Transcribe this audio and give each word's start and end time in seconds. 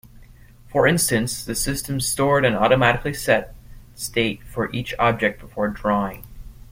For 0.67 0.87
instance, 0.87 1.45
the 1.45 1.53
system 1.53 1.99
stored 1.99 2.43
and 2.43 2.55
automatically 2.55 3.13
set 3.13 3.53
state 3.93 4.41
for 4.41 4.65
every 4.65 4.97
object 4.97 5.39
before 5.39 5.67
drawing. 5.67 6.23